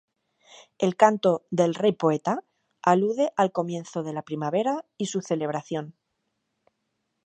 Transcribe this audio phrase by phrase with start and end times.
[0.79, 2.43] El Canto del Rey Poeta
[2.81, 5.95] alude al comienzo de la Primavera y su celebración.